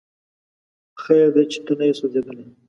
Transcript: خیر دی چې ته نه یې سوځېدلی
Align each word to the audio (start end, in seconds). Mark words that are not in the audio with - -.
خیر 1.03 1.27
دی 1.35 1.43
چې 1.51 1.59
ته 1.65 1.73
نه 1.79 1.85
یې 1.87 1.93
سوځېدلی 1.99 2.45